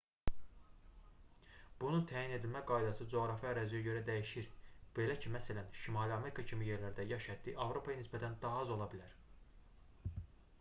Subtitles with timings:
[1.81, 4.47] bunun təyin edilmə qaydası coğrafi əraziyə görə dəyişir
[5.01, 9.15] belə ki məsələn şimali amerika kimi yerlərdə yaş həddi avropaya nisbətən daha az ola bilər